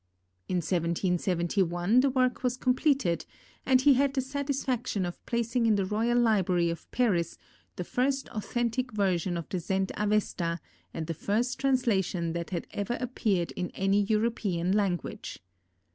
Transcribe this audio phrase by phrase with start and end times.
[0.47, 3.23] In 1771 the work was completed
[3.67, 7.37] and he had the satisfaction of placing in the Royal Library of Paris
[7.75, 10.59] the first authentic version of the Zend Avesta
[10.91, 15.37] and the first translation that had ever appeared in any European language.